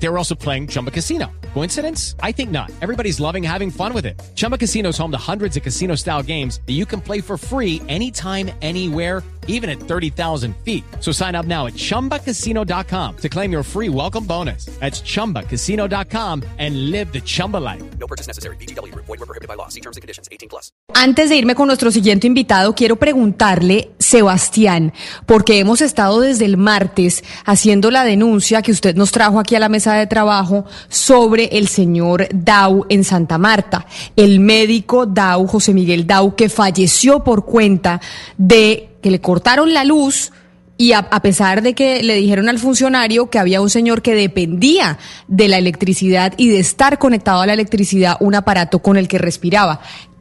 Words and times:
They 0.00 0.08
were 0.08 0.18
also 0.18 0.34
playing 0.34 0.68
Chumba 0.68 0.90
Casino. 0.90 1.26
Coincidence? 1.54 2.14
I 2.22 2.32
think 2.32 2.50
not. 2.50 2.70
Everybody's 2.80 3.18
loving 3.20 3.42
having 3.42 3.70
fun 3.70 3.92
with 3.92 4.06
it. 4.06 4.20
Chumba 4.36 4.56
Casino 4.56 4.90
is 4.90 4.98
home 4.98 5.10
to 5.10 5.18
hundreds 5.18 5.56
of 5.56 5.62
casino 5.62 5.96
style 5.96 6.22
games 6.22 6.60
that 6.66 6.74
you 6.74 6.86
can 6.86 7.00
play 7.00 7.20
for 7.20 7.36
free 7.36 7.82
anytime, 7.88 8.50
anywhere, 8.62 9.22
even 9.48 9.68
at 9.68 9.80
30,000 9.80 10.54
feet. 10.64 10.84
So 11.00 11.10
sign 11.10 11.34
up 11.34 11.46
now 11.46 11.66
at 11.66 11.74
chumbacasino.com 11.74 13.16
to 13.16 13.28
claim 13.28 13.50
your 13.50 13.64
free 13.64 13.88
welcome 13.88 14.24
bonus. 14.24 14.66
That's 14.78 15.00
chumbacasino.com 15.02 16.44
and 16.58 16.90
live 16.90 17.12
the 17.12 17.20
Chumba 17.20 17.56
life. 17.56 17.82
No 17.98 18.06
purchase 18.06 18.28
necessary. 18.28 18.56
BGW. 18.56 18.94
Void 18.94 19.08
were 19.08 19.26
prohibited 19.26 19.48
by 19.48 19.54
law. 19.54 19.68
See 19.68 19.80
terms 19.80 19.96
and 19.96 20.02
conditions. 20.02 20.28
18 20.30 20.48
plus. 20.48 20.70
Antes 20.94 21.30
de 21.30 21.36
irme 21.36 21.54
con 21.54 21.66
nuestro 21.68 21.90
siguiente 21.90 22.26
invitado, 22.26 22.74
quiero 22.74 22.96
preguntarle, 22.96 23.90
Sebastián, 23.98 24.92
porque 25.26 25.58
hemos 25.60 25.80
estado 25.80 26.20
desde 26.20 26.44
el 26.44 26.56
martes 26.56 27.24
haciendo 27.44 27.90
la 27.90 28.04
denuncia 28.04 28.62
que 28.62 28.72
usted 28.72 28.96
nos 28.96 29.12
trajo 29.12 29.38
aquí 29.38 29.54
a 29.54 29.60
la 29.60 29.68
mesa 29.68 29.87
de 29.94 30.06
trabajo 30.06 30.64
sobre 30.88 31.46
el 31.58 31.68
señor 31.68 32.28
Dau 32.32 32.86
en 32.88 33.04
Santa 33.04 33.38
Marta, 33.38 33.86
el 34.16 34.40
médico 34.40 35.06
Dau, 35.06 35.46
José 35.46 35.74
Miguel 35.74 36.06
Dau, 36.06 36.34
que 36.34 36.48
falleció 36.48 37.24
por 37.24 37.44
cuenta 37.44 38.00
de 38.36 38.90
que 39.02 39.10
le 39.10 39.20
cortaron 39.20 39.72
la 39.72 39.84
luz 39.84 40.32
y 40.76 40.92
a, 40.92 40.98
a, 40.98 41.22
pesar 41.22 41.62
de 41.62 41.74
que 41.74 42.02
le 42.02 42.14
dijeron 42.14 42.48
al 42.48 42.58
funcionario 42.58 43.30
que 43.30 43.38
había 43.38 43.60
un 43.60 43.70
señor 43.70 44.00
que 44.00 44.14
dependía 44.14 44.98
de 45.26 45.48
la 45.48 45.58
electricidad 45.58 46.34
y 46.36 46.48
de 46.48 46.60
estar 46.60 46.98
conectado 46.98 47.40
a 47.40 47.46
la 47.46 47.54
electricidad, 47.54 48.16
un 48.20 48.36
aparato 48.36 48.78
con 48.78 48.96
el 48.96 49.08
que 49.08 49.18
respiraba. 49.18 49.80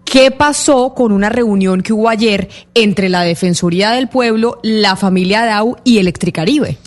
¿Qué 0.09 0.31
pasó 0.31 0.93
con 0.95 1.11
una 1.11 1.27
reunión 1.27 1.81
que 1.81 1.91
hubo 1.91 2.07
ayer 2.07 2.47
entre 2.73 3.09
la 3.09 3.23
Defensoría 3.23 3.91
del 3.91 4.07
Pueblo, 4.07 4.57
la 4.63 4.95
familia 4.95 5.45
Dau 5.45 5.75
y 5.83 5.97
Electricaribe? 5.97 6.77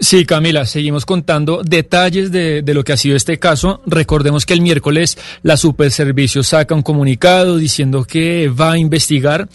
Sí, 0.00 0.24
Camila, 0.24 0.64
seguimos 0.64 1.04
contando 1.04 1.62
detalles 1.62 2.32
de, 2.32 2.62
lo 2.66 2.82
que 2.82 2.92
ha 2.92 2.96
sido 2.96 3.14
este 3.14 3.38
caso. 3.38 3.82
Recordemos 3.86 4.46
que 4.46 4.54
el 4.54 4.62
miércoles 4.62 5.18
la 5.42 5.56
Superservicio 5.56 6.42
saca 6.42 6.74
un 6.74 6.82
comunicado 6.82 7.56
diciendo 7.56 8.04
que 8.04 8.48
va 8.48 8.72
a 8.72 8.78
investigar. 8.78 9.48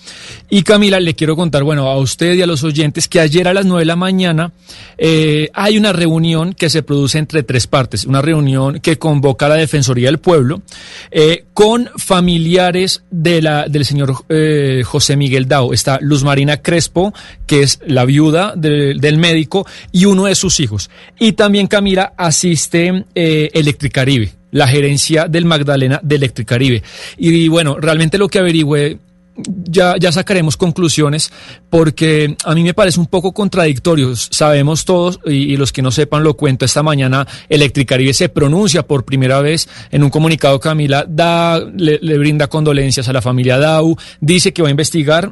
Y 0.50 0.62
Camila, 0.62 1.00
le 1.00 1.16
quiero 1.16 1.36
contar, 1.36 1.64
bueno, 1.64 1.88
a 1.88 1.98
usted 1.98 2.36
y 2.36 2.44
a 2.44 2.48
los 2.48 2.64
oyentes 2.64 3.08
que 3.08 3.20
ayer 3.20 3.48
a 3.48 3.54
las 3.54 3.66
nueve 3.66 3.82
de 3.82 3.86
la 3.88 3.96
mañana 3.96 4.52
eh, 4.98 5.50
hay 5.54 5.78
una 5.78 5.92
reunión 5.92 6.54
que 6.54 6.70
se 6.70 6.84
produce 6.84 7.18
entre 7.18 7.44
tres 7.44 7.68
partes. 7.68 8.06
Una 8.06 8.22
reunión 8.22 8.80
que 8.80 8.98
convoca 8.98 9.48
a 9.48 9.50
la 9.50 9.56
Defensoría 9.56 10.08
del 10.08 10.20
Pueblo 10.20 10.62
eh, 11.10 11.46
con 11.54 11.90
familiares 11.98 13.04
de 13.10 13.42
la, 13.42 13.68
del 13.68 13.86
señor 13.86 14.14
eh, 14.30 14.84
José 14.86 15.18
Miguel 15.18 15.48
Dao. 15.48 15.74
Está 15.74 15.98
Luz 16.00 16.24
Marina 16.24 16.58
Crespo, 16.58 17.14
que 17.48 17.64
es 17.64 17.80
la 17.86 18.06
viuda 18.06 18.54
de, 18.56 18.94
del 18.94 19.18
médico, 19.18 19.66
y 19.92 20.06
uno 20.06 20.27
de 20.28 20.36
sus 20.36 20.60
hijos. 20.60 20.90
Y 21.20 21.34
también 21.34 21.68
Camila 21.68 22.14
asiste 22.18 23.06
eh, 23.16 23.50
Electricaribe, 23.54 24.32
la 24.52 24.68
gerencia 24.68 25.28
del 25.28 25.46
Magdalena 25.46 26.00
de 26.04 26.16
Electricaribe. 26.16 26.84
Y, 27.18 27.48
bueno, 27.48 27.78
realmente 27.80 28.18
lo 28.18 28.28
que 28.28 28.40
averigüé 28.40 29.00
ya, 29.66 29.98
ya 30.00 30.12
sacaremos 30.12 30.58
conclusiones 30.58 31.32
porque 31.70 32.36
a 32.44 32.56
mí 32.56 32.64
me 32.64 32.74
parece 32.74 33.00
un 33.00 33.06
poco 33.06 33.34
contradictorio. 33.34 34.16
Sabemos 34.16 34.84
todos, 34.84 35.20
y, 35.26 35.56
los 35.58 35.72
que 35.72 35.82
no 35.82 35.92
sepan 35.92 36.24
lo 36.24 36.36
cuento, 36.36 36.66
esta 36.66 36.82
mañana 36.82 37.28
Electricaribe 37.50 38.14
se 38.14 38.30
pronuncia 38.30 38.84
por 38.84 39.06
primera 39.06 39.42
vez 39.42 39.70
en 39.92 40.04
un 40.04 40.10
comunicado, 40.10 40.60
Camila, 40.60 41.06
da, 41.08 41.60
le 41.60 42.18
brinda 42.18 42.48
condolencias 42.48 43.08
a 43.10 43.14
la 43.14 43.22
familia 43.22 43.60
Dau, 43.60 43.96
dice 44.22 44.54
que 44.54 44.64
va 44.64 44.70
a 44.70 44.72
investigar 44.72 45.32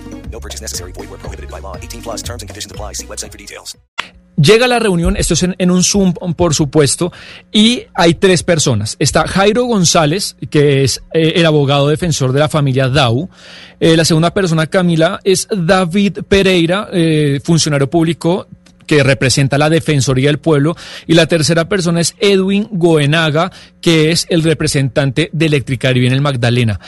No 0.31 0.39
purchase 0.39 0.61
necessary. 0.61 0.93
Void 0.93 1.09
where 1.09 1.19
prohibited 1.19 1.51
by 1.51 1.59
law. 1.59 1.75
18 1.75 2.01
plus 2.01 2.23
terms 2.23 2.41
and 2.41 2.49
conditions 2.49 2.71
apply. 2.71 2.93
See 2.93 3.05
website 3.05 3.31
for 3.31 3.37
details. 3.37 3.77
Llega 4.37 4.65
la 4.67 4.79
reunión, 4.79 5.17
esto 5.17 5.33
es 5.33 5.43
en, 5.43 5.55
en, 5.59 5.69
un 5.69 5.83
Zoom, 5.83 6.13
por 6.13 6.55
supuesto, 6.55 7.11
y 7.51 7.83
hay 7.93 8.15
tres 8.15 8.43
personas. 8.43 8.95
Está 8.97 9.27
Jairo 9.27 9.65
González, 9.65 10.35
que 10.49 10.83
es 10.83 11.03
eh, 11.13 11.33
el 11.35 11.45
abogado 11.45 11.89
defensor 11.89 12.31
de 12.31 12.39
la 12.39 12.49
familia 12.49 12.87
Dau. 12.87 13.29
Eh, 13.79 13.95
la 13.95 14.05
segunda 14.05 14.33
persona, 14.33 14.67
Camila, 14.67 15.19
es 15.23 15.47
David 15.55 16.19
Pereira, 16.27 16.87
eh, 16.91 17.39
funcionario 17.43 17.89
público 17.89 18.47
que 18.87 19.03
representa 19.03 19.57
la 19.57 19.69
Defensoría 19.69 20.29
del 20.29 20.39
Pueblo, 20.39 20.75
y 21.07 21.13
la 21.13 21.27
tercera 21.27 21.69
persona 21.69 22.01
es 22.01 22.15
Edwin 22.19 22.67
Goenaga, 22.71 23.51
que 23.79 24.11
es 24.11 24.25
el 24.29 24.43
representante 24.43 25.29
de 25.31 25.45
Electricaribe 25.45 26.07
en 26.07 26.13
el 26.13 26.21
Magdalena. 26.21 26.79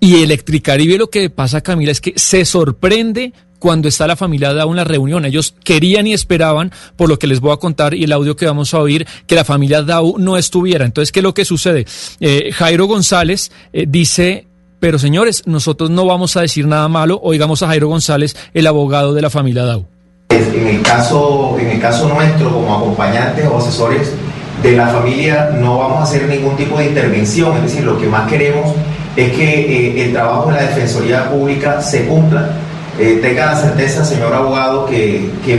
Y 0.00 0.22
Electricaribe 0.22 0.96
lo 0.96 1.10
que 1.10 1.28
pasa, 1.28 1.60
Camila, 1.60 1.92
es 1.92 2.00
que 2.00 2.14
se 2.16 2.46
sorprende 2.46 3.34
cuando 3.58 3.86
está 3.86 4.06
la 4.06 4.16
familia 4.16 4.54
Dau 4.54 4.70
en 4.70 4.76
la 4.76 4.84
reunión. 4.84 5.26
Ellos 5.26 5.54
querían 5.62 6.06
y 6.06 6.14
esperaban, 6.14 6.72
por 6.96 7.10
lo 7.10 7.18
que 7.18 7.26
les 7.26 7.40
voy 7.40 7.52
a 7.52 7.58
contar 7.58 7.94
y 7.94 8.04
el 8.04 8.12
audio 8.12 8.34
que 8.34 8.46
vamos 8.46 8.72
a 8.72 8.78
oír, 8.78 9.06
que 9.26 9.34
la 9.34 9.44
familia 9.44 9.82
Dau 9.82 10.16
no 10.18 10.38
estuviera. 10.38 10.86
Entonces, 10.86 11.12
¿qué 11.12 11.20
es 11.20 11.24
lo 11.24 11.34
que 11.34 11.44
sucede? 11.44 11.86
Eh, 12.18 12.50
Jairo 12.52 12.86
González 12.86 13.52
eh, 13.72 13.84
dice... 13.86 14.46
Pero 14.80 14.98
señores, 14.98 15.42
nosotros 15.44 15.90
no 15.90 16.06
vamos 16.06 16.38
a 16.38 16.40
decir 16.40 16.66
nada 16.66 16.88
malo. 16.88 17.20
Oigamos 17.22 17.62
a 17.62 17.66
Jairo 17.66 17.88
González, 17.88 18.34
el 18.54 18.66
abogado 18.66 19.12
de 19.12 19.20
la 19.20 19.28
familia 19.28 19.64
Dau. 19.64 19.86
En 20.30 20.66
el 20.66 20.80
caso, 20.80 21.54
en 21.60 21.68
el 21.68 21.78
caso 21.78 22.08
nuestro, 22.08 22.50
como 22.50 22.74
acompañantes 22.74 23.46
o 23.46 23.58
asesores 23.58 24.14
de 24.62 24.72
la 24.78 24.88
familia, 24.88 25.50
no 25.60 25.76
vamos 25.76 25.98
a 25.98 26.02
hacer 26.04 26.26
ningún 26.26 26.56
tipo 26.56 26.78
de 26.78 26.86
intervención. 26.86 27.58
Es 27.58 27.64
decir, 27.64 27.84
lo 27.84 28.00
que 28.00 28.06
más 28.06 28.26
queremos 28.26 28.74
es 29.16 29.32
que 29.32 29.44
eh, 29.44 30.04
el 30.04 30.12
trabajo 30.12 30.50
de 30.50 30.56
la 30.56 30.62
Defensoría 30.62 31.30
Pública 31.30 31.80
se 31.80 32.06
cumpla. 32.06 32.50
Eh, 32.98 33.18
tenga 33.22 33.46
la 33.46 33.56
certeza, 33.56 34.04
señor 34.04 34.34
abogado, 34.34 34.84
que, 34.86 35.30
que 35.44 35.56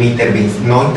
no 0.66 0.94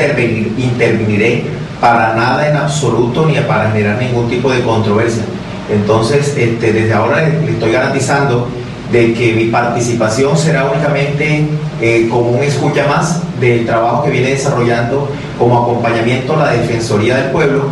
intervenir, 0.59 1.45
para 1.81 2.15
nada 2.15 2.49
en 2.49 2.57
absoluto 2.57 3.27
ni 3.27 3.35
para 3.41 3.71
generar 3.71 3.99
ningún 3.99 4.29
tipo 4.29 4.51
de 4.51 4.61
controversia. 4.63 5.23
Entonces, 5.71 6.35
este, 6.37 6.73
desde 6.73 6.93
ahora 6.93 7.27
le, 7.29 7.51
estoy 7.51 7.73
garantizando 7.73 8.49
de 8.93 9.15
que 9.15 9.33
mi 9.33 9.47
participación 9.47 10.37
será 10.37 10.71
únicamente 10.71 11.49
eh, 11.81 12.09
como 12.11 12.31
un 12.31 12.43
escucha 12.43 12.87
más 12.87 13.23
del 13.41 13.65
trabajo 13.65 14.05
que 14.05 14.11
viene 14.11 14.31
desarrollando 14.31 15.11
como 15.39 15.63
acompañamiento 15.63 16.35
a 16.35 16.45
la 16.45 16.51
Defensoría 16.53 17.17
del 17.17 17.31
Pueblo 17.31 17.71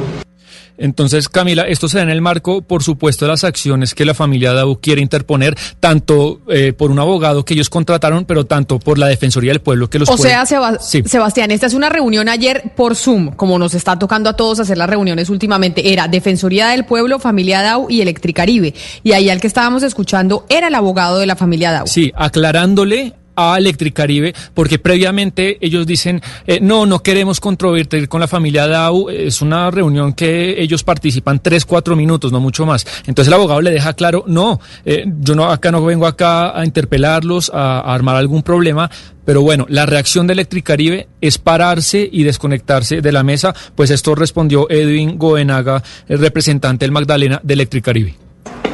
entonces, 0.82 1.28
Camila, 1.28 1.62
esto 1.62 1.88
se 1.88 1.98
da 1.98 2.02
en 2.02 2.10
el 2.10 2.20
marco, 2.20 2.60
por 2.60 2.82
supuesto, 2.82 3.24
de 3.24 3.30
las 3.30 3.44
acciones 3.44 3.94
que 3.94 4.04
la 4.04 4.14
familia 4.14 4.52
Dau 4.52 4.80
quiere 4.80 5.00
interponer, 5.00 5.56
tanto 5.78 6.40
eh, 6.48 6.72
por 6.72 6.90
un 6.90 6.98
abogado 6.98 7.44
que 7.44 7.54
ellos 7.54 7.70
contrataron, 7.70 8.24
pero 8.24 8.46
tanto 8.46 8.80
por 8.80 8.98
la 8.98 9.06
Defensoría 9.06 9.52
del 9.52 9.60
Pueblo 9.60 9.88
que 9.88 10.00
los 10.00 10.08
O 10.08 10.16
puede... 10.16 10.30
sea, 10.44 10.78
sí. 10.80 11.04
Sebastián, 11.06 11.52
esta 11.52 11.66
es 11.66 11.74
una 11.74 11.88
reunión 11.88 12.28
ayer 12.28 12.72
por 12.74 12.96
Zoom, 12.96 13.30
como 13.36 13.60
nos 13.60 13.74
está 13.74 13.96
tocando 13.96 14.28
a 14.28 14.32
todos 14.34 14.58
hacer 14.58 14.76
las 14.76 14.90
reuniones 14.90 15.30
últimamente. 15.30 15.92
Era 15.92 16.08
Defensoría 16.08 16.66
del 16.70 16.84
Pueblo, 16.84 17.20
familia 17.20 17.62
Dau 17.62 17.86
y 17.88 18.00
Electricaribe. 18.00 18.74
Y 19.04 19.12
ahí 19.12 19.30
al 19.30 19.40
que 19.40 19.46
estábamos 19.46 19.84
escuchando 19.84 20.46
era 20.48 20.66
el 20.66 20.74
abogado 20.74 21.20
de 21.20 21.26
la 21.26 21.36
familia 21.36 21.70
Dau. 21.70 21.86
Sí, 21.86 22.10
aclarándole 22.16 23.14
a 23.36 23.56
Electricaribe, 23.58 24.34
porque 24.54 24.78
previamente 24.78 25.58
ellos 25.60 25.86
dicen, 25.86 26.20
eh, 26.46 26.58
no, 26.60 26.86
no 26.86 27.02
queremos 27.02 27.40
controvertir 27.40 28.08
con 28.08 28.20
la 28.20 28.28
familia 28.28 28.66
Dau, 28.66 29.08
es 29.08 29.42
una 29.42 29.70
reunión 29.70 30.12
que 30.12 30.60
ellos 30.60 30.84
participan 30.84 31.40
tres, 31.40 31.64
cuatro 31.64 31.96
minutos, 31.96 32.32
no 32.32 32.40
mucho 32.40 32.66
más. 32.66 32.86
Entonces 33.06 33.28
el 33.28 33.34
abogado 33.34 33.60
le 33.60 33.70
deja 33.70 33.94
claro, 33.94 34.24
no, 34.26 34.60
eh, 34.84 35.04
yo 35.20 35.34
no, 35.34 35.50
acá 35.50 35.70
no 35.70 35.84
vengo 35.84 36.06
acá 36.06 36.58
a 36.58 36.64
interpelarlos, 36.64 37.50
a, 37.54 37.80
a, 37.80 37.94
armar 37.94 38.16
algún 38.16 38.42
problema, 38.42 38.90
pero 39.24 39.42
bueno, 39.42 39.66
la 39.68 39.86
reacción 39.86 40.26
de 40.26 40.32
Electricaribe 40.34 41.08
es 41.20 41.38
pararse 41.38 42.08
y 42.10 42.24
desconectarse 42.24 43.00
de 43.00 43.12
la 43.12 43.22
mesa, 43.22 43.54
pues 43.74 43.90
esto 43.90 44.14
respondió 44.14 44.68
Edwin 44.68 45.18
Goenaga, 45.18 45.82
el 46.08 46.18
representante 46.18 46.84
del 46.84 46.92
Magdalena 46.92 47.40
de 47.42 47.54
Electricaribe. 47.54 48.14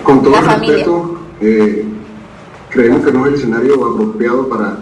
Con 0.03 0.23
todo 0.23 0.41
respeto, 0.41 1.21
eh 1.41 1.98
creemos 2.71 3.05
que 3.05 3.13
no 3.13 3.27
es 3.27 3.29
el 3.29 3.35
escenario 3.35 3.75
apropiado 3.75 4.49
para 4.49 4.79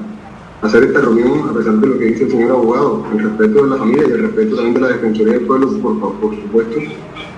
hacer 0.63 0.85
esta 0.85 1.01
reunión, 1.01 1.49
a 1.49 1.53
pesar 1.53 1.75
de 1.75 1.87
lo 1.87 1.99
que 1.99 2.05
dice 2.07 2.25
el 2.25 2.31
señor 2.31 2.51
abogado, 2.53 3.05
el 3.13 3.19
respeto 3.19 3.65
de 3.65 3.71
la 3.71 3.77
familia 3.77 4.05
y 4.09 4.13
el 4.13 4.23
respeto 4.23 4.57
también 4.57 4.75
de 4.75 4.81
la 4.81 4.89
Defensoría 4.89 5.33
del 5.35 5.47
Pueblo, 5.47 5.69
por, 5.79 6.13
por 6.21 6.35
supuesto. 6.35 6.79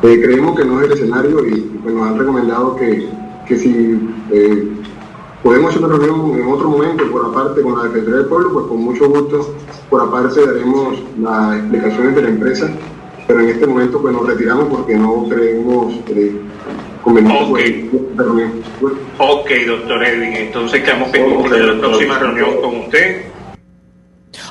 Eh, 0.03 0.21
creemos 0.23 0.57
que 0.57 0.65
no 0.65 0.81
es 0.81 0.87
el 0.87 0.93
escenario 0.93 1.47
y, 1.47 1.61
pues 1.83 1.95
nos 1.95 2.09
han 2.09 2.19
recomendado 2.19 2.77
que, 2.77 3.09
que 3.47 3.57
si 3.57 4.09
eh, 4.31 4.69
podemos 5.43 5.71
hacer 5.71 5.85
una 5.85 5.97
reunión 5.97 6.39
en 6.39 6.49
otro 6.49 6.71
momento 6.71 7.11
por 7.11 7.27
aparte 7.27 7.63
con 7.63 7.77
la 7.77 7.85
Defensoría 7.85 8.19
del 8.19 8.27
Pueblo, 8.27 8.53
pues 8.53 8.67
con 8.67 8.81
mucho 8.83 9.09
gusto 9.09 9.55
por 9.91 10.03
aparte 10.03 10.45
daremos 10.45 10.99
las 11.21 11.57
explicaciones 11.57 12.15
de 12.15 12.23
la 12.23 12.29
empresa, 12.29 12.71
pero 13.27 13.41
en 13.41 13.49
este 13.49 13.67
momento 13.67 14.01
pues 14.01 14.15
nos 14.15 14.27
retiramos 14.27 14.67
porque 14.69 14.97
no 14.97 15.27
creemos 15.29 15.95
eh, 16.09 16.41
conveniente 17.09 17.45
okay. 17.45 17.91
Ok, 19.19 19.51
doctor 19.67 20.05
Edwin, 20.05 20.35
entonces 20.35 20.83
quedamos 20.83 21.09
pendientes 21.09 21.51
de 21.51 21.67
la 21.67 21.79
próxima 21.79 22.19
reunión 22.19 22.61
con 22.61 22.77
usted 22.81 23.29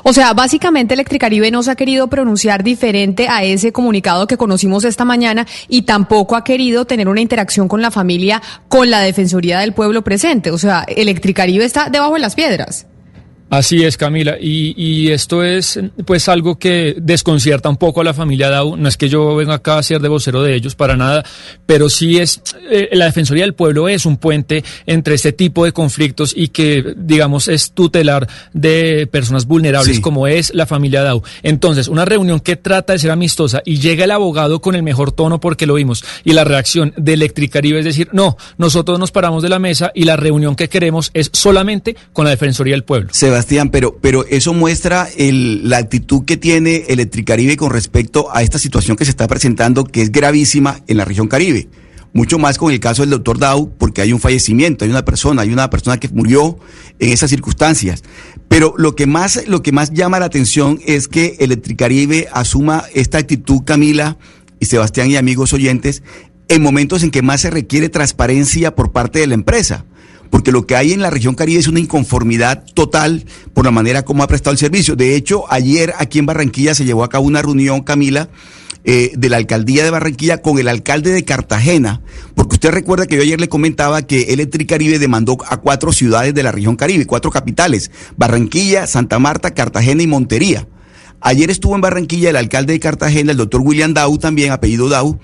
o 0.04 0.14
sea, 0.14 0.34
básicamente 0.34 0.94
Electricaribe 0.94 1.52
no 1.52 1.64
se 1.64 1.72
ha 1.72 1.76
querido 1.76 2.08
pronunciar 2.08 2.64
diferente 2.64 3.28
a 3.30 3.44
ese 3.44 3.72
comunicado 3.72 4.28
que 4.28 4.38
conocimos 4.38 4.84
esta 4.86 5.06
mañana 5.06 5.46
y 5.68 5.84
tampoco 5.84 6.36
ha 6.36 6.44
querido 6.44 6.86
tener 6.86 7.08
una 7.08 7.22
interacción 7.22 7.68
con 7.68 7.82
la 7.82 7.92
familia, 7.92 8.42
con 8.68 8.90
la 8.90 9.02
Defensoría 9.02 9.60
del 9.60 9.74
Pueblo 9.74 10.04
presente. 10.04 10.52
O 10.52 10.58
sea, 10.58 10.84
Electricaribe 10.88 11.66
está 11.66 11.90
debajo 11.90 12.14
de 12.14 12.20
las 12.20 12.36
piedras. 12.36 12.88
Así 13.50 13.84
es, 13.84 13.96
Camila, 13.96 14.38
y, 14.40 14.74
y, 14.76 15.12
esto 15.12 15.42
es 15.42 15.80
pues 16.06 16.28
algo 16.28 16.60
que 16.60 16.96
desconcierta 17.00 17.70
un 17.70 17.78
poco 17.78 18.02
a 18.02 18.04
la 18.04 18.14
familia 18.14 18.50
Dau. 18.50 18.76
No 18.76 18.90
es 18.90 18.98
que 18.98 19.08
yo 19.08 19.38
venga 19.38 19.56
acá 19.56 19.78
a 19.78 19.84
ser 19.84 20.02
de 20.02 20.10
vocero 20.10 20.44
de 20.44 20.54
ellos 20.54 20.76
para 20.76 20.98
nada, 20.98 21.24
pero 21.66 21.90
sí 21.90 22.18
es 22.18 22.42
eh, 22.70 22.90
la 22.92 23.06
Defensoría 23.06 23.46
del 23.46 23.54
Pueblo 23.54 23.88
es 23.88 24.06
un 24.06 24.18
puente 24.18 24.66
entre 24.86 25.16
este 25.16 25.32
tipo 25.32 25.64
de 25.64 25.72
conflictos 25.72 26.34
y 26.36 26.50
que 26.50 26.94
digamos 26.98 27.48
es 27.48 27.72
tutelar 27.72 28.28
de 28.52 29.08
personas 29.10 29.46
vulnerables 29.46 30.02
como 30.02 30.28
es 30.28 30.54
la 30.54 30.66
familia 30.66 31.04
Dau. 31.04 31.24
Entonces, 31.42 31.88
una 31.88 32.04
reunión 32.04 32.42
que 32.42 32.58
trata 32.58 32.94
de 32.94 33.00
ser 33.00 33.12
amistosa 33.12 33.62
y 33.64 33.80
llega 33.80 34.04
el 34.04 34.12
abogado 34.12 34.60
con 34.60 34.76
el 34.76 34.84
mejor 34.84 35.14
tono 35.14 35.40
porque 35.40 35.66
lo 35.66 35.76
vimos 35.76 36.04
y 36.26 36.34
la 36.34 36.44
reacción 36.44 36.94
de 36.98 37.14
Electricaribe 37.14 37.80
es 37.80 37.86
decir, 37.86 38.10
no, 38.12 38.36
nosotros 38.58 39.00
nos 39.00 39.12
paramos 39.12 39.42
de 39.42 39.50
la 39.50 39.60
mesa 39.60 39.92
y 39.96 40.04
la 40.04 40.18
reunión 40.18 40.58
que 40.58 40.68
queremos 40.68 41.12
es 41.14 41.30
solamente 41.32 41.96
con 42.12 42.26
la 42.26 42.32
Defensoría 42.32 42.74
del 42.74 42.84
Pueblo. 42.84 43.10
Sebastián, 43.38 43.70
pero, 43.70 44.00
pero 44.02 44.26
eso 44.26 44.52
muestra 44.52 45.08
el, 45.16 45.70
la 45.70 45.78
actitud 45.78 46.26
que 46.26 46.38
tiene 46.38 46.86
Electricaribe 46.88 47.56
con 47.56 47.70
respecto 47.70 48.30
a 48.34 48.42
esta 48.42 48.58
situación 48.58 48.98
que 48.98 49.06
se 49.06 49.12
está 49.12 49.28
presentando, 49.28 49.84
que 49.84 50.02
es 50.02 50.12
gravísima 50.12 50.82
en 50.88 50.98
la 50.98 51.06
región 51.06 51.28
Caribe. 51.28 51.68
Mucho 52.14 52.40
más 52.40 52.58
con 52.58 52.72
el 52.72 52.80
caso 52.80 53.04
del 53.04 53.12
doctor 53.12 53.38
Dow, 53.38 53.74
porque 53.78 54.02
hay 54.02 54.12
un 54.12 54.20
fallecimiento, 54.20 54.86
hay 54.86 54.90
una 54.90 55.06
persona, 55.06 55.44
hay 55.44 55.54
una 55.54 55.70
persona 55.70 56.00
que 56.00 56.10
murió 56.10 56.58
en 56.98 57.10
esas 57.12 57.30
circunstancias. 57.30 58.04
Pero 58.48 58.74
lo 58.76 58.96
que 58.96 59.06
más, 59.06 59.48
lo 59.48 59.62
que 59.62 59.72
más 59.72 59.92
llama 59.94 60.18
la 60.18 60.26
atención 60.26 60.80
es 60.84 61.08
que 61.08 61.36
Electricaribe 61.38 62.30
asuma 62.34 62.86
esta 62.96 63.20
actitud, 63.20 63.62
Camila 63.66 64.18
y 64.60 64.66
Sebastián 64.66 65.12
y 65.12 65.16
amigos 65.16 65.54
oyentes, 65.54 66.02
en 66.48 66.64
momentos 66.64 67.04
en 67.04 67.12
que 67.12 67.22
más 67.22 67.42
se 67.42 67.52
requiere 67.52 67.90
transparencia 67.90 68.74
por 68.74 68.92
parte 68.92 69.20
de 69.20 69.28
la 69.28 69.36
empresa 69.36 69.86
porque 70.30 70.52
lo 70.52 70.66
que 70.66 70.76
hay 70.76 70.94
en 70.94 71.02
la 71.02 71.10
región 71.10 71.36
Caribe 71.36 71.60
es 71.60 71.68
una 71.68 71.80
inconformidad 71.80 72.64
total 72.74 73.26
por 73.54 73.66
la 73.66 73.72
manera 73.72 74.04
como 74.04 74.24
ha 74.24 74.28
prestado 74.28 74.52
el 74.52 74.58
servicio. 74.58 74.96
De 74.96 75.16
hecho, 75.16 75.46
ayer 75.50 75.94
aquí 75.98 76.20
en 76.20 76.26
Barranquilla 76.26 76.76
se 76.76 76.86
llevó 76.86 77.04
a 77.04 77.10
cabo 77.10 77.26
una 77.26 77.42
reunión, 77.42 77.82
Camila, 77.82 78.30
eh, 78.90 79.12
de 79.18 79.30
la 79.30 79.36
alcaldía 79.36 79.84
de 79.84 79.90
Barranquilla 79.90 80.42
con 80.42 80.60
el 80.60 80.70
alcalde 80.70 81.12
de 81.12 81.26
Cartagena, 81.26 82.02
porque 82.36 82.56
usted 82.56 82.72
recuerda 82.72 83.06
que 83.06 83.18
yo 83.18 83.22
ayer 83.22 83.42
le 83.42 83.50
comentaba 83.50 84.02
que 84.04 84.34
Electricaribe 84.34 84.98
demandó 84.98 85.38
a 85.50 85.58
cuatro 85.58 85.92
ciudades 85.92 86.34
de 86.34 86.42
la 86.42 86.54
región 86.54 86.78
Caribe, 86.78 87.06
cuatro 87.06 87.30
capitales, 87.30 87.92
Barranquilla, 88.16 88.88
Santa 88.88 89.20
Marta, 89.20 89.54
Cartagena 89.54 90.04
y 90.04 90.08
Montería. 90.08 90.68
Ayer 91.20 91.50
estuvo 91.50 91.76
en 91.76 91.82
Barranquilla 91.82 92.30
el 92.30 92.38
alcalde 92.38 92.74
de 92.74 92.80
Cartagena, 92.80 93.32
el 93.32 93.38
doctor 93.38 93.60
William 93.60 93.94
Dau 93.94 94.18
también, 94.20 94.54
apellido 94.54 94.88
Dau, 94.88 95.20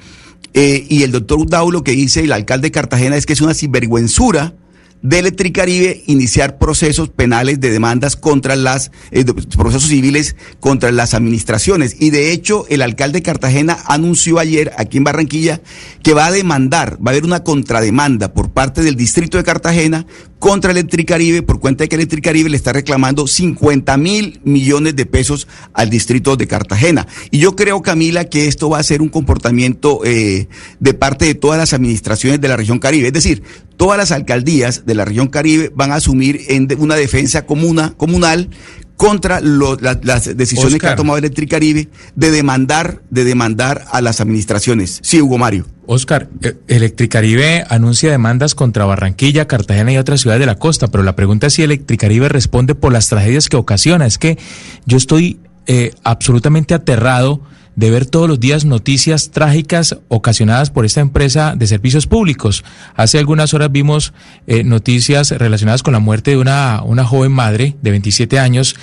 eh, 0.53 0.85
y 0.89 1.03
el 1.03 1.13
doctor 1.13 1.47
Dau 1.47 1.71
lo 1.71 1.85
que 1.85 1.94
dice 1.94 2.21
el 2.21 2.33
alcalde 2.33 2.67
de 2.67 2.71
Cartagena 2.71 3.15
es 3.15 3.25
que 3.25 3.31
es 3.31 3.39
una 3.39 3.53
sinvergüenzura 3.53 4.55
de 5.03 5.19
Electricaribe 5.19 6.01
iniciar 6.07 6.57
procesos 6.57 7.09
penales 7.09 7.59
de 7.59 7.69
demandas 7.69 8.15
contra 8.15 8.55
las, 8.55 8.89
eh, 9.11 9.25
procesos 9.25 9.89
civiles 9.89 10.35
contra 10.59 10.91
las 10.91 11.13
administraciones. 11.13 11.97
Y 12.00 12.09
de 12.09 12.31
hecho, 12.31 12.65
el 12.69 12.81
alcalde 12.81 13.19
de 13.19 13.23
Cartagena 13.23 13.77
anunció 13.85 14.39
ayer 14.39 14.71
aquí 14.77 14.97
en 14.97 15.03
Barranquilla 15.03 15.61
que 16.01 16.13
va 16.13 16.27
a 16.27 16.31
demandar, 16.31 16.97
va 17.05 17.11
a 17.11 17.13
haber 17.13 17.25
una 17.25 17.44
contrademanda 17.44 18.33
por 18.33 18.51
parte 18.51 18.81
del 18.81 18.95
distrito 18.95 19.38
de 19.38 19.44
Cartagena 19.44 20.07
contra 20.43 20.71
Electricaribe 20.71 21.41
por 21.41 21.61
cuenta 21.61 21.85
de 21.85 21.87
que 21.87 21.95
Electricaribe 21.95 22.49
le 22.49 22.57
está 22.57 22.73
reclamando 22.73 23.27
50 23.27 23.95
mil 23.95 24.41
millones 24.43 24.93
de 24.93 25.05
pesos 25.05 25.47
al 25.71 25.89
distrito 25.89 26.35
de 26.35 26.47
Cartagena. 26.47 27.07
Y 27.31 27.37
yo 27.37 27.55
creo, 27.55 27.81
Camila, 27.81 28.25
que 28.25 28.49
esto 28.49 28.69
va 28.69 28.79
a 28.79 28.83
ser 28.83 29.01
un 29.01 29.07
comportamiento 29.07 30.01
eh, 30.03 30.49
de 30.81 30.93
parte 30.93 31.23
de 31.23 31.35
todas 31.35 31.57
las 31.57 31.71
administraciones 31.71 32.41
de 32.41 32.49
la 32.49 32.57
región 32.57 32.79
Caribe. 32.79 33.07
Es 33.07 33.13
decir, 33.13 33.41
todas 33.77 33.97
las 33.97 34.11
alcaldías 34.11 34.85
de 34.85 34.95
la 34.95 35.05
región 35.05 35.29
Caribe 35.29 35.71
van 35.73 35.93
a 35.93 35.95
asumir 35.95 36.41
en 36.49 36.67
una 36.77 36.95
defensa 36.95 37.45
comuna, 37.45 37.93
comunal 37.95 38.49
contra 38.97 39.41
las 39.41 40.37
decisiones 40.37 40.79
que 40.79 40.87
ha 40.87 40.95
tomado 40.95 41.17
Electricaribe 41.17 41.89
de 42.15 42.31
demandar, 42.31 43.01
de 43.09 43.23
demandar 43.23 43.85
a 43.91 44.01
las 44.01 44.21
administraciones. 44.21 44.99
Sí, 45.01 45.21
Hugo 45.21 45.37
Mario. 45.37 45.65
Oscar, 45.85 46.29
eh, 46.41 46.55
Electricaribe 46.67 47.65
anuncia 47.69 48.09
demandas 48.09 48.55
contra 48.55 48.85
Barranquilla, 48.85 49.47
Cartagena 49.47 49.91
y 49.91 49.97
otras 49.97 50.21
ciudades 50.21 50.39
de 50.39 50.45
la 50.45 50.55
costa, 50.55 50.87
pero 50.87 51.03
la 51.03 51.15
pregunta 51.15 51.47
es 51.47 51.53
si 51.53 51.63
Electricaribe 51.63 52.29
responde 52.29 52.75
por 52.75 52.93
las 52.93 53.09
tragedias 53.09 53.49
que 53.49 53.57
ocasiona. 53.57 54.05
Es 54.05 54.17
que 54.17 54.37
yo 54.85 54.97
estoy 54.97 55.39
eh, 55.65 55.93
absolutamente 56.03 56.73
aterrado 56.73 57.41
de 57.75 57.89
ver 57.89 58.05
todos 58.05 58.27
los 58.27 58.39
días 58.39 58.65
noticias 58.65 59.31
trágicas 59.31 59.97
ocasionadas 60.07 60.69
por 60.69 60.85
esta 60.85 61.01
empresa 61.01 61.55
de 61.55 61.67
servicios 61.67 62.07
públicos. 62.07 62.63
Hace 62.95 63.17
algunas 63.17 63.53
horas 63.53 63.71
vimos 63.71 64.13
eh, 64.47 64.63
noticias 64.63 65.31
relacionadas 65.31 65.83
con 65.83 65.93
la 65.93 65.99
muerte 65.99 66.31
de 66.31 66.37
una, 66.37 66.81
una 66.83 67.05
joven 67.05 67.31
madre 67.31 67.75
de 67.81 67.91
27 67.91 68.39
años 68.39 68.75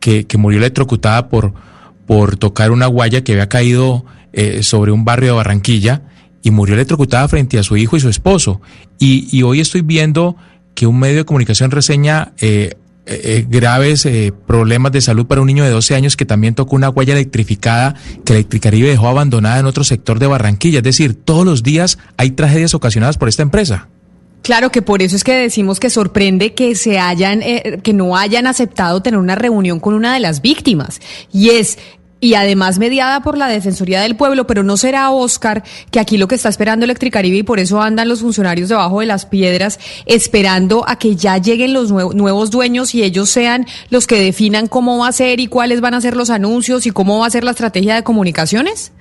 que, 0.00 0.26
que 0.26 0.38
murió 0.38 0.58
electrocutada 0.58 1.28
por, 1.28 1.54
por 2.06 2.36
tocar 2.36 2.70
una 2.70 2.86
guaya 2.86 3.24
que 3.24 3.32
había 3.32 3.48
caído 3.48 4.04
eh, 4.32 4.62
sobre 4.62 4.92
un 4.92 5.04
barrio 5.04 5.30
de 5.30 5.36
Barranquilla 5.36 6.02
y 6.42 6.50
murió 6.50 6.74
electrocutada 6.74 7.26
frente 7.28 7.58
a 7.58 7.62
su 7.62 7.76
hijo 7.76 7.96
y 7.96 8.00
su 8.00 8.10
esposo. 8.10 8.60
Y, 8.98 9.28
y 9.34 9.42
hoy 9.42 9.60
estoy 9.60 9.80
viendo 9.80 10.36
que 10.74 10.86
un 10.86 10.98
medio 10.98 11.18
de 11.18 11.24
comunicación 11.24 11.70
reseña 11.70 12.32
eh, 12.38 12.74
eh, 13.06 13.20
eh, 13.22 13.46
graves 13.46 14.06
eh, 14.06 14.32
problemas 14.46 14.90
de 14.92 15.02
salud 15.02 15.26
para 15.26 15.42
un 15.42 15.46
niño 15.46 15.62
de 15.62 15.68
12 15.68 15.94
años 15.94 16.16
que 16.16 16.24
también 16.24 16.54
tocó 16.54 16.74
una 16.74 16.88
huella 16.88 17.12
electrificada 17.12 17.94
que 18.24 18.32
Electricaribe 18.32 18.88
dejó 18.88 19.08
abandonada 19.08 19.58
en 19.58 19.66
otro 19.66 19.84
sector 19.84 20.18
de 20.18 20.26
Barranquilla. 20.26 20.78
Es 20.78 20.84
decir, 20.84 21.14
todos 21.14 21.44
los 21.44 21.62
días 21.62 21.98
hay 22.16 22.30
tragedias 22.30 22.72
ocasionadas 22.72 23.18
por 23.18 23.28
esta 23.28 23.42
empresa. 23.42 23.88
Claro 24.40 24.70
que 24.70 24.80
por 24.80 25.02
eso 25.02 25.16
es 25.16 25.24
que 25.24 25.34
decimos 25.34 25.80
que 25.80 25.90
sorprende 25.90 26.54
que 26.54 26.74
se 26.74 26.98
hayan, 26.98 27.40
que 27.82 27.92
no 27.94 28.16
hayan 28.16 28.46
aceptado 28.46 29.00
tener 29.02 29.18
una 29.18 29.34
reunión 29.34 29.80
con 29.80 29.94
una 29.94 30.14
de 30.14 30.20
las 30.20 30.40
víctimas. 30.42 31.00
Y 31.32 31.50
es 31.50 31.78
y 32.24 32.36
además 32.36 32.78
mediada 32.78 33.20
por 33.20 33.36
la 33.36 33.48
Defensoría 33.48 34.00
del 34.00 34.16
Pueblo, 34.16 34.46
pero 34.46 34.62
no 34.62 34.78
será 34.78 35.10
Oscar, 35.10 35.62
que 35.90 36.00
aquí 36.00 36.16
lo 36.16 36.26
que 36.26 36.36
está 36.36 36.48
esperando 36.48 36.86
Electricaribe 36.86 37.36
y 37.36 37.42
por 37.42 37.58
eso 37.58 37.82
andan 37.82 38.08
los 38.08 38.20
funcionarios 38.20 38.70
debajo 38.70 39.00
de 39.00 39.06
las 39.06 39.26
piedras, 39.26 39.78
esperando 40.06 40.88
a 40.88 40.98
que 40.98 41.16
ya 41.16 41.36
lleguen 41.36 41.74
los 41.74 41.90
nuevos 41.92 42.50
dueños 42.50 42.94
y 42.94 43.02
ellos 43.02 43.28
sean 43.28 43.66
los 43.90 44.06
que 44.06 44.18
definan 44.18 44.68
cómo 44.68 44.96
va 44.96 45.08
a 45.08 45.12
ser 45.12 45.38
y 45.38 45.48
cuáles 45.48 45.82
van 45.82 45.92
a 45.92 46.00
ser 46.00 46.16
los 46.16 46.30
anuncios 46.30 46.86
y 46.86 46.92
cómo 46.92 47.18
va 47.18 47.26
a 47.26 47.30
ser 47.30 47.44
la 47.44 47.50
estrategia 47.50 47.94
de 47.94 48.04
comunicaciones. 48.04 48.92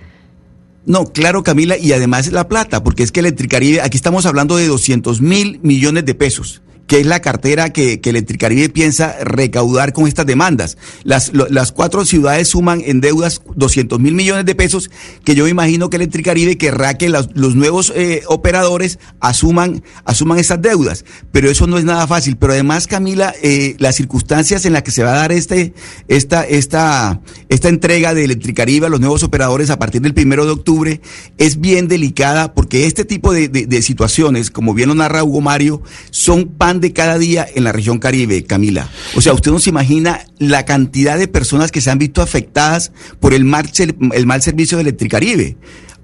No, 0.86 1.06
claro, 1.06 1.44
Camila, 1.44 1.78
y 1.78 1.94
además 1.94 2.30
la 2.34 2.50
plata, 2.50 2.84
porque 2.84 3.04
es 3.04 3.14
que 3.14 3.22
Electricaribe, 3.22 3.80
aquí 3.80 3.96
estamos 3.96 4.26
hablando 4.26 4.58
de 4.58 4.68
200 4.68 5.22
mil 5.22 5.62
millones 5.64 6.04
de 6.04 6.14
pesos 6.14 6.62
que 6.88 7.00
es 7.00 7.06
la 7.06 7.22
cartera 7.22 7.72
que, 7.72 8.02
que 8.02 8.10
Electricaribe 8.10 8.70
piensa 8.70 9.16
recaudar 9.24 9.94
con 9.94 10.08
estas 10.08 10.26
demandas. 10.26 10.78
Las, 11.04 11.32
las 11.34 11.72
cuatro 11.72 12.06
ciudades 12.06 12.50
suman 12.50 12.82
en 12.86 13.02
deudas 13.02 13.42
200 13.56 14.00
mil 14.00 14.14
millones 14.14 14.46
de 14.46 14.56
pesos, 14.56 14.90
que 15.24 15.36
yo 15.36 15.48
imagino 15.48 15.90
que 15.90 15.98
Electricaribe 15.98 16.58
querrá 16.58 16.98
que 16.98 17.10
los, 17.10 17.30
nuevos 17.36 17.92
eh, 17.96 18.24
operadores 18.28 19.00
asuman, 19.20 19.84
asuman 20.06 20.40
esas 20.40 20.62
deudas. 20.62 21.06
Pero 21.32 21.50
eso 21.50 21.68
no 21.68 21.78
es 21.78 21.86
nada 21.86 22.08
fácil. 22.08 22.38
Pero 22.38 22.54
además, 22.54 22.88
Camila, 22.88 23.34
eh, 23.42 23.76
las 23.80 23.96
circunstancias 23.96 24.66
en 24.66 24.74
las 24.74 24.84
que 24.84 24.92
se 24.92 25.04
va 25.04 25.14
a 25.14 25.18
dar 25.18 25.32
este, 25.32 25.74
esta, 26.08 26.44
esta, 26.44 27.22
esta 27.50 27.70
entrega 27.70 28.14
de 28.14 28.26
Electricaribe 28.26 28.88
a 28.88 28.90
los 28.90 29.00
nuevos 29.00 29.24
operadores 29.24 29.70
a 29.70 29.80
partir 29.80 30.02
del 30.02 30.14
primero 30.14 30.46
de 30.46 30.52
octubre 30.52 31.02
es 31.38 31.60
bien 31.60 31.88
delicada 31.88 32.54
porque 32.54 32.86
este 32.86 33.06
tipo 33.06 33.34
de, 33.34 33.48
de, 33.50 33.82
situaciones, 33.82 34.52
como 34.52 34.74
bien 34.74 34.90
lo 34.90 34.96
narra 34.96 35.24
Hugo 35.24 35.42
Mario, 35.42 35.82
son 36.12 36.46
de 36.80 36.94
cada 36.94 37.18
día 37.18 37.46
en 37.54 37.64
la 37.64 37.72
región 37.72 38.00
Caribe, 38.00 38.44
Camila. 38.44 38.90
O 39.16 39.22
sea, 39.22 39.34
usted 39.34 39.52
no 39.52 39.60
se 39.60 39.70
imagina 39.70 40.26
la 40.40 40.66
cantidad 40.66 41.18
de 41.18 41.28
personas 41.28 41.72
que 41.72 41.82
se 41.82 41.92
han 41.92 42.00
visto 42.00 42.22
afectadas 42.22 42.92
por 43.20 43.34
el 43.34 43.46
mal, 43.46 43.70
el 44.14 44.26
mal 44.26 44.42
servicio 44.42 44.78
de 44.78 44.84
Electricaribe. 44.84 45.58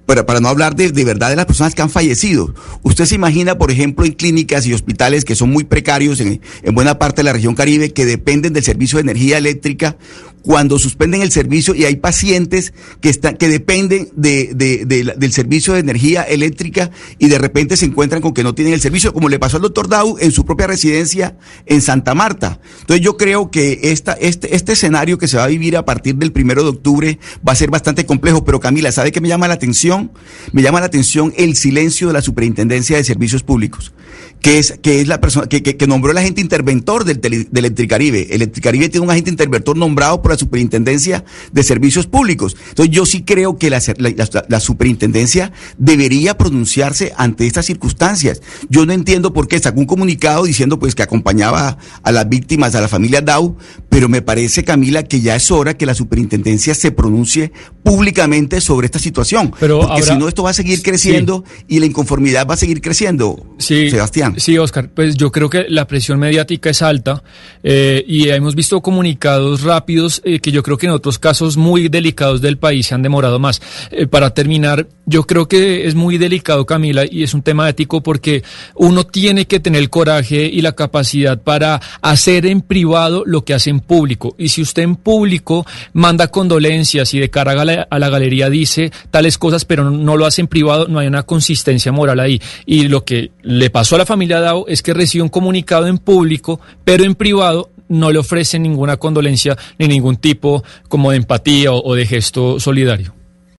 Pero 0.05 0.25
para 0.25 0.39
no 0.39 0.47
hablar 0.47 0.75
de, 0.75 0.91
de, 0.91 1.05
verdad 1.05 1.29
de 1.29 1.35
las 1.35 1.45
personas 1.45 1.75
que 1.75 1.83
han 1.83 1.89
fallecido. 1.91 2.55
Usted 2.81 3.05
se 3.05 3.13
imagina, 3.13 3.59
por 3.59 3.69
ejemplo, 3.69 4.05
en 4.05 4.13
clínicas 4.13 4.65
y 4.65 4.73
hospitales 4.73 5.23
que 5.23 5.35
son 5.35 5.51
muy 5.51 5.65
precarios 5.65 6.19
en, 6.19 6.41
en, 6.63 6.73
buena 6.73 6.97
parte 6.97 7.17
de 7.17 7.25
la 7.25 7.33
región 7.33 7.53
Caribe, 7.53 7.93
que 7.93 8.07
dependen 8.07 8.53
del 8.53 8.63
servicio 8.63 8.97
de 8.97 9.03
energía 9.03 9.38
eléctrica, 9.38 9.97
cuando 10.41 10.79
suspenden 10.79 11.22
el 11.22 11.31
servicio 11.31 11.75
y 11.75 11.86
hay 11.86 11.98
pacientes 11.98 12.74
que 13.01 13.10
están, 13.10 13.38
que 13.38 13.48
dependen 13.48 14.10
de, 14.15 14.51
de, 14.53 14.86
de, 14.86 15.13
del 15.17 15.31
servicio 15.31 15.74
de 15.74 15.79
energía 15.79 16.24
eléctrica 16.24 16.91
y 17.17 17.27
de 17.27 17.38
repente 17.38 17.77
se 17.77 17.86
encuentran 17.86 18.22
con 18.22 18.34
que 18.34 18.43
no 18.43 18.55
tienen 18.55 18.74
el 18.74 18.81
servicio, 18.81 19.13
como 19.13 19.29
le 19.29 19.39
pasó 19.39 19.58
al 19.58 19.63
doctor 19.63 19.88
Dau 19.88 20.17
en 20.19 20.31
su 20.31 20.46
propia 20.46 20.67
residencia 20.67 21.38
en 21.65 21.81
Santa 21.81 22.15
Marta. 22.15 22.60
Entonces 22.81 23.03
yo 23.03 23.17
creo 23.17 23.51
que 23.51 23.79
esta, 23.84 24.13
este, 24.13 24.55
este 24.55 24.74
escenario 24.74 25.17
que 25.17 25.27
se 25.27 25.38
va 25.38 25.43
a 25.43 25.48
vivir 25.48 25.77
a 25.77 25.86
partir 25.86 26.15
del 26.15 26.31
primero 26.31 26.63
de 26.63 26.69
octubre 26.69 27.19
va 27.48 27.53
a 27.53 27.55
ser 27.55 27.69
bastante 27.69 28.05
complejo, 28.05 28.43
pero 28.43 28.60
Camila, 28.60 28.91
¿sabe 28.91 29.12
qué 29.12 29.22
me 29.22 29.27
llama 29.27 29.48
la 29.48 29.55
atención? 29.55 30.12
Me 30.51 30.62
llama 30.62 30.79
la 30.79 30.88
atención 30.88 31.34
el 31.38 31.55
silencio 31.55 32.08
de 32.08 32.13
la 32.13 32.22
Superintendencia 32.22 32.98
de 32.98 33.03
Servicios 33.03 33.43
Públicos 33.43 33.93
que 34.41 34.60
es, 34.60 34.79
que 34.81 35.01
es 35.01 35.08
la 35.08 35.19
persona 35.19 35.48
que, 35.48 35.62
que, 35.62 35.88
nombró 35.88 36.12
el 36.12 36.17
agente 36.17 36.41
interventor 36.41 37.03
del, 37.03 37.19
del 37.19 37.48
Electricaribe. 37.53 38.27
Electricaribe 38.31 38.89
tiene 38.89 39.05
un 39.05 39.12
agente 39.12 39.29
interventor 39.29 39.75
nombrado 39.77 40.22
por 40.22 40.31
la 40.31 40.38
Superintendencia 40.38 41.25
de 41.51 41.63
Servicios 41.63 42.08
Públicos. 42.08 42.55
Entonces 42.69 42.93
yo 42.93 43.05
sí 43.05 43.24
creo 43.24 43.58
que 43.58 43.69
la, 43.69 43.81
la, 43.98 44.46
la, 44.48 44.60
Superintendencia 44.60 45.51
debería 45.77 46.38
pronunciarse 46.38 47.13
ante 47.17 47.48
estas 47.48 47.65
circunstancias. 47.65 48.41
Yo 48.69 48.86
no 48.86 48.93
entiendo 48.93 49.34
por 49.34 49.48
qué 49.48 49.60
sacó 49.60 49.79
un 49.79 49.86
comunicado 49.86 50.43
diciendo 50.43 50.79
pues 50.79 50.96
que 50.96 51.03
acompañaba 51.03 51.77
a 52.03 52.12
las 52.12 52.29
víctimas, 52.29 52.75
a 52.75 52.81
la 52.81 52.88
familia 52.88 53.22
Dow, 53.22 53.58
pero 53.89 54.10
me 54.10 54.22
parece, 54.22 54.63
Camila, 54.63 55.03
que 55.03 55.22
ya 55.22 55.36
es 55.36 55.51
hora 55.51 55.75
que 55.75 55.86
la 55.86 55.96
Superintendencia 55.96 56.75
se 56.75 56.91
pronuncie 56.91 57.51
públicamente 57.84 58.62
sobre 58.62 58.86
esta 58.86 59.00
situación. 59.00 59.53
Pero 59.60 59.81
porque 59.81 60.03
si 60.03 60.15
no 60.15 60.27
esto 60.27 60.43
va 60.43 60.51
a 60.51 60.53
seguir 60.53 60.81
creciendo 60.81 61.43
y 61.67 61.79
la 61.79 61.86
inconformidad 61.86 62.48
va 62.48 62.53
a 62.53 62.58
seguir 62.58 62.81
creciendo. 62.81 63.55
Sí, 63.58 63.89
Sebastián. 63.89 64.28
Sí, 64.38 64.57
Oscar, 64.57 64.89
pues 64.89 65.15
yo 65.15 65.31
creo 65.31 65.50
que 65.50 65.65
la 65.69 65.88
presión 65.88 66.19
mediática 66.19 66.69
es 66.69 66.81
alta 66.81 67.24
eh, 67.63 68.03
y 68.07 68.29
hemos 68.29 68.55
visto 68.55 68.81
comunicados 68.81 69.63
rápidos 69.63 70.21
eh, 70.24 70.39
que 70.39 70.51
yo 70.51 70.63
creo 70.63 70.77
que 70.77 70.88
en 70.88 70.93
otros 70.93 71.19
casos 71.19 71.57
muy 71.57 71.89
delicados 71.89 72.41
del 72.41 72.57
país 72.57 72.88
se 72.88 72.95
han 72.95 73.01
demorado 73.01 73.39
más. 73.39 73.62
Eh, 73.91 74.07
para 74.07 74.33
terminar, 74.33 74.88
yo 75.09 75.23
creo 75.23 75.47
que 75.47 75.87
es 75.87 75.95
muy 75.95 76.19
delicado, 76.19 76.65
Camila, 76.65 77.03
y 77.09 77.23
es 77.23 77.33
un 77.33 77.41
tema 77.41 77.67
ético 77.67 78.01
porque 78.01 78.43
uno 78.75 79.05
tiene 79.05 79.45
que 79.45 79.59
tener 79.59 79.81
el 79.81 79.89
coraje 79.89 80.45
y 80.45 80.61
la 80.61 80.73
capacidad 80.73 81.41
para 81.41 81.81
hacer 82.01 82.45
en 82.45 82.61
privado 82.61 83.23
lo 83.25 83.43
que 83.43 83.55
hace 83.55 83.71
en 83.71 83.79
público. 83.79 84.35
Y 84.37 84.49
si 84.49 84.61
usted 84.61 84.83
en 84.83 84.95
público 84.95 85.65
manda 85.93 86.27
condolencias 86.27 87.13
y 87.15 87.19
de 87.19 87.31
cara 87.31 87.59
a 87.59 87.65
la, 87.65 87.87
a 87.89 87.99
la 87.99 88.09
galería 88.09 88.51
dice 88.51 88.91
tales 89.09 89.39
cosas, 89.39 89.65
pero 89.65 89.89
no 89.89 90.15
lo 90.15 90.27
hace 90.27 90.41
en 90.41 90.47
privado, 90.47 90.87
no 90.87 90.99
hay 90.99 91.07
una 91.07 91.23
consistencia 91.23 91.91
moral 91.91 92.19
ahí. 92.19 92.39
Y 92.67 92.87
lo 92.87 93.03
que 93.03 93.31
le 93.41 93.71
pasó 93.71 93.95
a 93.95 93.99
la 93.99 94.05
familia 94.05 94.39
Dao 94.39 94.67
es 94.67 94.83
que 94.83 94.93
recibe 94.93 95.23
un 95.23 95.29
comunicado 95.29 95.87
en 95.87 95.97
público, 95.97 96.61
pero 96.83 97.03
en 97.03 97.15
privado 97.15 97.71
no 97.87 98.11
le 98.11 98.19
ofrece 98.19 98.59
ninguna 98.59 98.97
condolencia 98.97 99.57
ni 99.79 99.87
ningún 99.87 100.17
tipo 100.17 100.63
como 100.87 101.09
de 101.09 101.17
empatía 101.17 101.73
o 101.73 101.95
de 101.95 102.05
gesto 102.05 102.59
solidario. 102.59 103.18